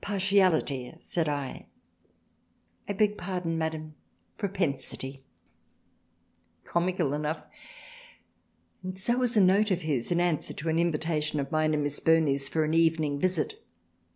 [0.00, 1.66] Partiality said I,—
[2.88, 3.94] I beg pardon Madam,
[4.36, 5.22] Propensity—
[6.64, 7.44] Comical enough
[8.82, 11.84] and so was a note of his in Answer to an invitation of mine and
[11.84, 13.62] Miss Burney 's for an Evening Visit.